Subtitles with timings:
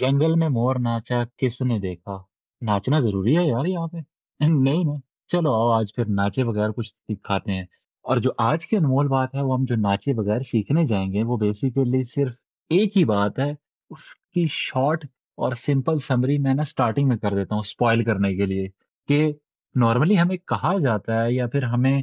[0.00, 2.22] جنگل میں مور ناچا کس نے دیکھا؟
[2.60, 3.96] ناچنا ضروری ہے یار یہاں پہ۔
[4.40, 7.62] نہیں نہیں۔ چلو آؤ، آج پھر ناچے بغیر کچھ سکھاتے ہیں۔
[8.02, 11.22] اور جو آج کی انمول بات ہے، وہ ہم جو ناچے بغیر سیکھنے جائیں گے،
[11.22, 12.32] وہ بیسیکلی صرف
[12.70, 13.50] ایک ہی بات ہے۔
[13.90, 15.04] اس کی شارٹ
[15.36, 18.68] اور سمپل سمری میں نا اسٹارٹنگ میں کر دیتا ہوں اسپوائل کرنے کے لیے۔
[19.08, 19.32] کہ
[19.74, 22.02] نارملی ہمیں کہا جاتا ہے یا پھر ہمیں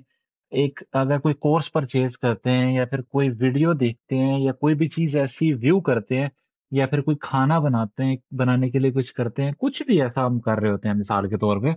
[0.49, 4.75] ایک اگر کوئی کورس پرچیز کرتے ہیں یا پھر کوئی ویڈیو دیکھتے ہیں یا کوئی
[4.75, 6.29] بھی چیز ایسی ویو کرتے ہیں
[6.71, 10.25] یا پھر کوئی کھانا بناتے ہیں، بنانے کے لیے کچھ کرتے ہیں، کچھ بھی ایسا
[10.25, 11.71] ہم کر رہے ہوتے ہیں مثال کے طور پہ،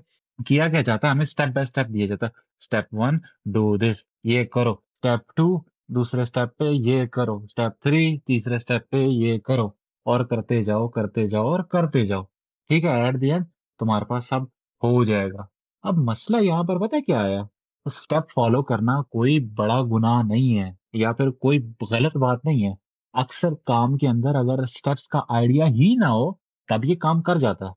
[0.47, 4.05] کیا کیا جاتا ہے، ہمیں اسٹیپ بائی اسٹیپ دیا جاتا ہے۔ اسٹیپ ون ڈو دس
[4.25, 9.39] یہ کرو۔ اسٹیپ ٹو دوسرے اسٹیپ پہ یہ کرو۔ اسٹیپ تھری تیسرے اسٹیپ پہ یہ
[9.39, 9.67] کرو۔
[10.05, 12.23] اور کرتے جاؤ کرتے جاؤ اور کرتے جاؤ۔
[12.69, 13.45] ٹھیک ہے ایٹ دی اینڈ
[13.79, 14.43] تمہارے پاس سب
[14.83, 15.43] ہو جائے گا۔
[15.83, 17.43] اب مسئلہ یہاں پر پتا کیا آیا؟
[17.85, 21.59] اسٹیپ فالو کرنا کوئی بڑا گناہ نہیں ہے، یا پھر کوئی
[21.91, 22.82] غلط بات نہیں ہے۔
[23.13, 26.33] اکثر کام کے اندر اگر اسٹیپس کا آئیڈیا ہی نہ ہو،
[26.69, 27.73] تب یہ کام کر جاتا ہے۔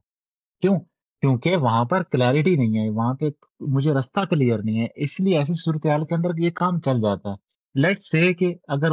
[0.61, 0.79] کیوں؟
[1.21, 3.25] کیونکہ وہاں پر کلیئرٹی نہیں ہے، وہاں پہ
[3.59, 7.29] مجھے راستہ کلیئر نہیں ہے، اس لیے ایسی صورتحال کے اندر یہ کام چل جاتا
[7.29, 7.35] ہے۔
[7.75, 8.91] لیٹ سے کہ اگر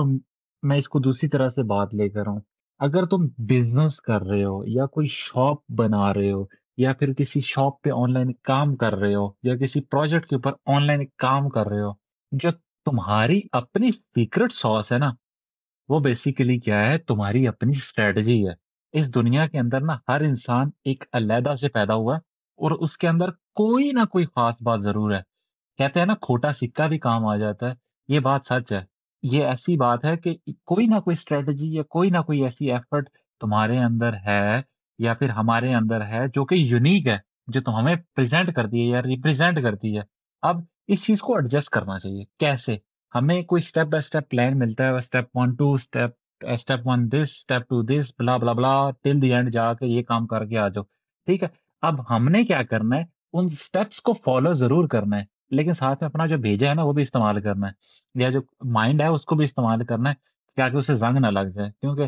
[0.62, 2.40] میں اس کو دوسری طرح سے بات لے کر ہوں
[2.78, 6.44] اگر تم بزنس کر رہے ہو یا کوئی شاپ بنا رہے ہو
[6.76, 10.36] یا پھر کسی شاپ پہ آن لائن کام کر رہے ہو یا کسی پروجیکٹ کے
[10.36, 11.92] اوپر آن لائن کام کر رہے ہو،
[12.32, 12.50] جو
[12.84, 15.10] تمہاری اپنی سیکرٹ سوس ہے نا
[15.88, 18.52] وہ بیسیکلی کیا ہے، تمہاری اپنی اسٹریٹجی ہے۔
[18.92, 22.16] اس دنیا کے اندر نا ہر انسان ایک علیحدہ سے پیدا ہوا
[22.56, 25.20] اور اس کے اندر کوئی نہ کوئی خاص بات ضرور ہے۔
[25.78, 27.74] کہتے ہیں نا، کھوٹا سکہ بھی کام آ جاتا ہے۔
[28.08, 28.80] یہ بات سچ ہے۔
[29.22, 33.08] یہ ایسی بات ہے کہ کوئی نہ کوئی اسٹریٹجی یا کوئی نہ کوئی ایسی ایفرٹ
[33.40, 34.62] تمہارے اندر ہے
[34.98, 38.86] یا پھر ہمارے اندر ہے جو کہ یونیک ہے، جو تو ہمیں پریزنٹ کرتی ہے
[38.86, 40.02] یا ریپریزنٹ کرتی ہے۔
[40.42, 40.56] اب
[40.88, 42.76] اس چیز کو ایڈجسٹ کرنا چاہیے۔ کیسے؟
[43.14, 46.10] ہمیں کوئی اسٹیپ بائی اسٹیپ پلان ملتا ہے step one two step
[46.40, 50.02] step one this step two this blah blah blah till the end جا کے یہ
[50.02, 50.84] کام کر کے آ جاؤ۔
[51.26, 51.48] ٹھیک ہے؟
[51.82, 56.02] اب ہم نے کیا کرنا ہے؟ ان اسٹیپس کو فالو ضرور کرنا ہے، لیکن ساتھ
[56.02, 57.72] میں اپنا جو بھیجا ہے نا، وہ بھی استعمال کرنا ہے۔
[58.22, 60.14] یا جو مائنڈ ہے، اس کو بھی استعمال کرنا ہے،
[60.56, 62.04] تاکہ اسے زنگ نہ لگ جائے۔ کیونکہ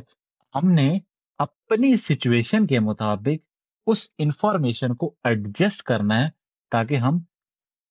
[0.54, 0.98] ہم نے
[1.38, 3.46] اپنی سچویشن کے مطابق
[3.86, 6.28] اس انفارمیشن کو ایڈجسٹ کرنا ہے،
[6.70, 7.18] تاکہ ہم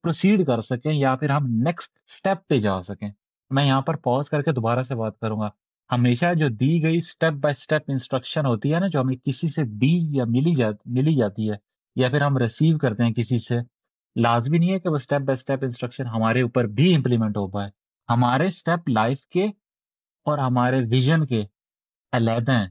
[0.04, 3.12] پروسیڈ کر سکیں یا پھر ہم نیکسٹ اسٹیپ پہ جا سکیں۔
[3.50, 5.50] میں یہاں پر پاز کر کے دوبارہ سے بات کروں گا۔
[5.92, 9.64] ہمیشہ جو دی گئی اسٹیپ بائی سٹیپ انسٹرکشن ہوتی ہے نا، جو ہمیں کسی سے
[9.64, 11.56] دی یا ملی جاتی ملی جاتی ہے،
[11.96, 13.56] یا پھر ہم ریسیو کرتے ہیں کسی سے،
[14.16, 17.70] لازمی نہیں ہے کہ وہ اسٹیپ بائی اسٹیپ انسٹرکشن ہمارے اوپر بھی امپلیمنٹ ہو پائے۔
[18.10, 19.46] ہمارے اسٹیپ لائف کے
[20.26, 21.44] اور ہمارے ویژن کے
[22.12, 22.68] علیحدہ ہیں۔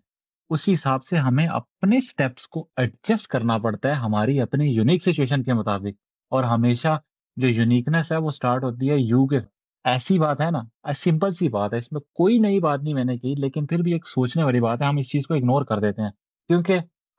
[0.51, 5.43] اسی حساب سے ہمیں اپنے اسٹیپس کو ایڈجسٹ کرنا پڑتا ہے، ہماری اپنی یونیک سچویشن
[5.43, 6.99] کے مطابق۔ اور ہمیشہ
[7.37, 9.37] جو یونیکنیس ہے وہ سٹارٹ ہوتی ہے یو کے
[9.85, 13.05] ایسی بات ہے نا سمپل سی بات ہے، اس میں کوئی نئی بات نہیں میں
[13.05, 15.65] نے کی، لیکن پھر بھی ایک سوچنے والی بات ہے، ہم اس چیز کو اگنور
[15.65, 16.11] کر دیتے ہیں۔
[16.51, 16.79] کیونکہ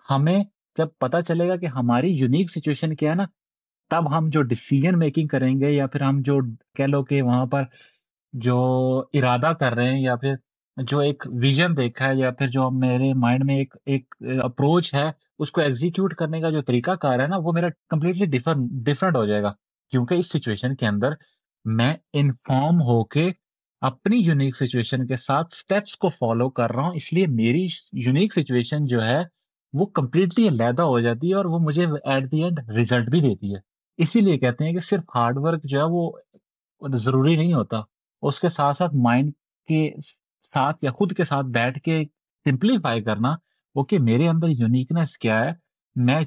[0.09, 0.44] ہمیں
[0.78, 3.25] جب پتا چلے گا کہ ہماری یونیک سچویشن کیا ہے نا،
[3.91, 6.40] تب ہم جو ڈسیزن میکنگ کریں گے یا پھر ہم جو
[6.75, 7.63] کہہ لو کہ وہاں پر
[8.34, 8.57] جو
[9.13, 10.35] ارادہ کر رہے ہیں یا پھر
[10.78, 15.12] جو ایک ویژن دیکھا ہے یا پھر جو میرے مائنڈ میں ایک ایک اپروچ ہے،
[15.40, 19.16] اس کو ایگزیکیوٹ کرنے کا جو طریقہ کار ہے نا، وہ میرا کمپلیٹلی ڈفرنٹ ڈفرنٹ
[19.16, 19.53] ہو جائے گا۔
[19.94, 21.12] کیونکہ اس سچویشن کے اندر
[21.66, 23.30] میں انفارم ہو کے
[23.81, 27.66] اپنی یونیک سچویشن کے ساتھ سٹیپس کو فالو کر رہا ہوں، اس لیے میری
[28.06, 29.22] یونیک سچویشن جو ہے
[29.74, 33.54] وہ کمپلیٹلی علیحدہ ہو جاتی ہے اور وہ مجھے ایٹ دی اینڈ ریزلٹ بھی دیتی
[33.54, 33.59] ہے۔
[34.00, 37.81] اسی لیے کہتے ہیں کہ صرف ہارڈ ورک جو ہے وہ ضروری نہیں ہوتا۔
[38.24, 39.31] اس کے ساتھ ساتھ مائنڈ
[39.70, 39.90] کے
[40.44, 42.04] ساتھ یا خود کے ساتھ بیٹھ کے
[42.46, 43.34] سمپلیفائی کرنا
[43.75, 45.52] وہ کہ میرے اندر یونیکنیس کیا ہے،
[45.96, 46.22] میں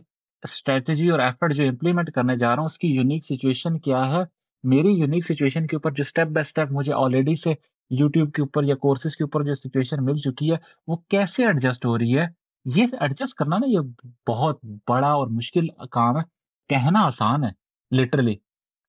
[0.50, 4.22] اسٹریٹجی اور ایفرٹ جو امپلیمنٹ کرنے جا رہا ہوں، اس کی یونیک سچویشن کیا ہے؟
[4.64, 7.54] میری یونیک سچویشن کے اوپر جو اسٹیپ بائی اسٹیپ مجھے آلریڈی سے
[7.90, 10.56] یوٹیوب کے اوپر یا کورسز کے اوپر جو سچویشن مل چکی ہے،
[10.86, 12.26] وہ کیسے ایڈجسٹ ہو رہی ہے؟
[12.64, 13.80] یہ ایڈجسٹ کرنا نا، یہ
[14.28, 14.58] بہت
[14.88, 16.22] بڑا اور مشکل کام ہے۔
[16.68, 17.50] کہنا آسان ہے
[17.96, 18.34] لٹرلی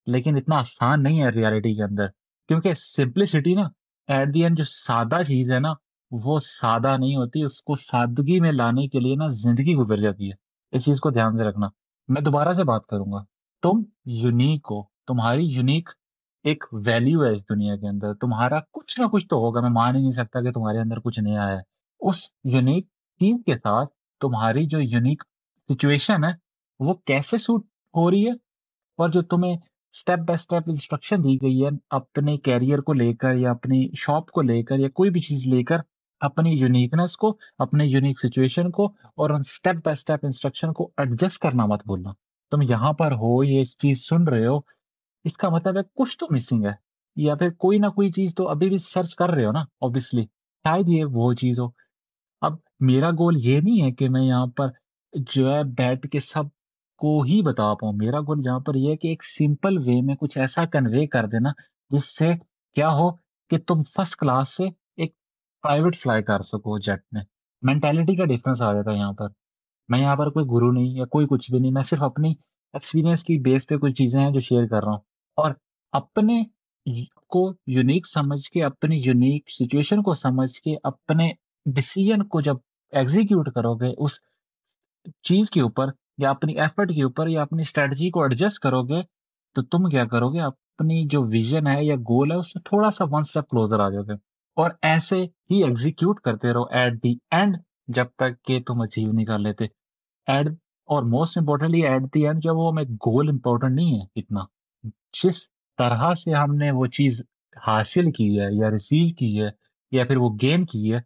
[0.07, 2.07] لیکن اتنا آسان نہیں ہے ریالٹی کے اندر۔
[2.47, 3.61] کیونکہ سمپلسٹی نا
[4.07, 5.73] ایٹ دی اینڈ جو سادہ چیز ہے نا،
[6.11, 10.31] وہ سادہ نہیں ہوتی، اس کو سادگی میں لانے کے لیے نا زندگی گزر جاتی
[10.31, 11.67] ہے۔ اس چیز کو دھیان سے رکھنا۔
[12.07, 13.23] میں دوبارہ سے بات کروں گا۔
[13.61, 15.89] تم یونیک ہو۔ تمہاری یونیک
[16.43, 19.95] ایک ویلیو ہے اس دنیا کے اندر۔ تمہارا کچھ نہ کچھ تو ہوگا۔ میں مان
[19.95, 21.57] ہی نہیں سکتا کہ تمہارے اندر کچھ نیا ہے۔
[21.99, 22.87] اس یونیک
[23.19, 23.89] ٹیم کے ساتھ
[24.21, 25.23] تمہاری جو یونیک
[25.69, 26.31] سچویشن ہے،
[26.79, 27.65] وہ کیسے سوٹ
[27.95, 28.31] ہو رہی ہے؟
[28.97, 29.57] اور جو تمہیں
[29.93, 34.29] اسٹیپ بائی اسٹیپ انسٹرکشن دی گئی ہے، اپنے کیریئر کو لے کر یا اپنی شاپ
[34.29, 35.77] کو لے کر یا کوئی بھی چیز لے کر
[36.21, 38.85] اپنی یونیکنس کو، اپنے یونیک سچویشن کو
[39.17, 42.11] اور سٹیپ بائی سٹیپ انسٹرکشن کو ایڈجسٹ کرنا مت بھولنا۔
[42.51, 44.57] تم یہاں پر ہو، یہ چیز سن رہے ہو،
[45.25, 46.71] اس کا مطلب ہے کچھ تو مسنگ ہے،
[47.15, 50.23] یا پھر کوئی نہ کوئی چیز تو ابھی بھی سرچ کر رہے ہو نا اوبیسلی
[50.65, 51.67] شاید یہ وہ چیز ہو۔
[52.41, 54.67] اب میرا گول یہ نہیں ہے کہ میں یہاں پر
[55.13, 56.43] جو ہے بیٹھ کے سب
[56.99, 60.15] کو ہی بتا پاؤں۔ میرا گول یہاں پر یہ ہے کہ ایک سمپل وے میں
[60.15, 61.49] کچھ ایسا کنوے کر دینا،
[61.91, 62.31] جس سے
[62.75, 63.11] کیا ہو
[63.49, 64.63] کہ تم فرسٹ کلاس سے
[65.63, 67.21] پرائیویٹ فلائی کر سکو جیٹ میں
[67.63, 69.27] مینٹالٹی کا ڈفرنس آ جاتا ہے یہاں پر
[69.89, 72.33] میں یہاں پر کوئی گرو نہیں یا کوئی کچھ بھی نہیں میں صرف اپنی
[72.73, 74.99] ایکسپیرینس کی بیس پہ کچھ چیزیں ہیں جو شیئر کر رہا ہوں
[75.37, 75.51] اور
[75.93, 76.41] اپنے
[77.27, 81.29] کو یونیک سمجھ کے اپنی یونیک سچویشن کو سمجھ کے اپنے
[81.65, 82.57] ڈسیزن کو جب
[82.93, 84.19] ایگزیکیوٹ کرو گے اس
[85.23, 89.01] چیز کے اوپر یا اپنی ایفرٹ کے اوپر یا اپنی اسٹریٹجی کو ایڈجسٹ کرو گے
[89.55, 92.91] تو تم کیا کرو گے اپنی جو ویژن ہے یا گول ہے اس سے تھوڑا
[92.91, 94.15] سا ون اسٹیپ کلوزر آ جاؤ گے
[94.57, 95.15] اور ایسے
[95.51, 97.57] ہی ایگزیکیوٹ کرتے رہو ایٹ دی اینڈ
[97.87, 99.65] جب تک کہ تم اچیو نہیں کر لیتے۔
[100.27, 100.47] ایٹ
[100.85, 104.39] اور most importantly at the end جب وہ ہمیں گول امپورٹنٹ نہیں ہے، اتنا۔
[105.23, 105.39] جس
[105.77, 107.21] طرح سے ہم نے وہ چیز
[107.67, 109.49] حاصل کی ہے یا ریسیو کی ہے
[109.91, 110.99] یا پھر وہ گین کی ہے،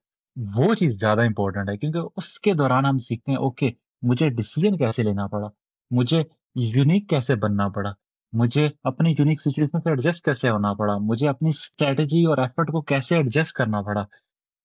[0.55, 3.71] وہ چیز زیادہ امپورٹنٹ ہے۔ کیونکہ اس کے دوران ہم سیکھتے ہیں اوکے
[4.01, 5.47] مجھے ڈسیزن کیسے لینا پڑا؟
[5.91, 6.23] مجھے
[6.55, 7.91] یونیک کیسے بننا پڑا؟
[8.33, 12.81] مجھے اپنی یونیک سچویشن سے ایڈجسٹ کیسے ہونا پڑا؟ مجھے اپنی اسٹریٹجی اور ایفرٹ کو
[12.81, 14.03] کیسے ایڈجسٹ کرنا پڑا؟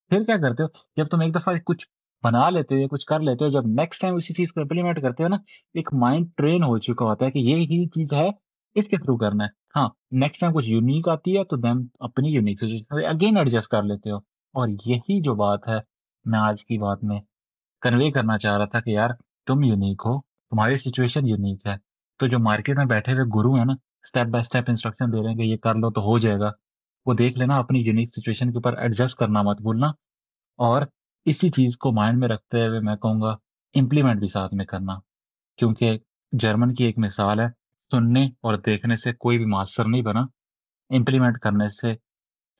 [0.08, 1.86] پھر کیا کرتے ہو؟ جب تم ایک دفعہ کچھ
[2.24, 5.02] بنا لیتے ہو یا کچھ کر لیتے ہو، جب نیکسٹ ٹائم اسی چیز کو امپلیمنٹ
[5.02, 5.36] کرتے ہو نا،
[5.74, 8.28] ایک مائنڈ ٹرین ہو چکا ہوتا ہے کہ یہی چیز ہے،
[8.74, 12.28] اس کے تھرو کرنا ہے۔ ہاں نیکسٹ ٹائم کچھ یونیک آتی ہے تو دین اپنی
[12.28, 14.16] یونیک سچویشن اگین ایڈجسٹ کر لیتے ہو۔
[14.54, 15.78] اور یہی جو بات ہے،
[16.24, 17.20] میں آج کی بات میں
[17.80, 19.10] کنوے کرنا چاہ رہا تھا کہ یار،
[19.46, 21.85] تم یونیک ہو، تمہاری سچویشن یونیک ہے۔
[22.18, 25.30] تو جو مارکیٹ میں بیٹھے ہوئے گرو ہیں نا اسٹیپ بائی اسٹیپ انسٹرکشن دے رہے
[25.30, 26.50] ہیں کہ یہ کر لو تو ہو جائے گا۔
[27.06, 29.86] وہ دیکھ لینا اپنی یونیک سچویشن کے اوپر ایڈجسٹ کرنا مت بھولنا
[30.56, 30.82] اور
[31.24, 33.36] اسی چیز کو مائنڈ میں رکھتے ہوئے میں کہوں گا
[33.74, 34.94] امپلیمنٹ بھی ساتھ میں کرنا۔
[35.56, 35.98] کیونکہ
[36.32, 37.46] جرمن کی ایک مثال ہے،
[37.92, 40.20] سننے اور دیکھنے سے کوئی بھی ماسٹر نہیں بنا۔
[40.90, 41.94] امپلیمنٹ کرنے سے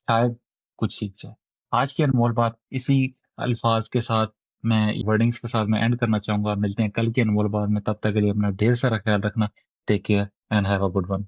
[0.08, 0.32] شاید
[0.76, 1.34] کچھ سیکھ جائے۔
[1.70, 4.30] آج کی انمول بات اسی الفاظ کے ساتھ
[4.64, 7.66] میں ورڈنگس کے ساتھ میں اینڈ کرنا چاہوں گا۔ ملتے ہیں کل کے انمول بعد
[7.68, 9.46] میں۔ تب تک کے لیے اپنا ڈھیر سارا خیال رکھنا۔
[9.88, 11.22] Take care and have a good one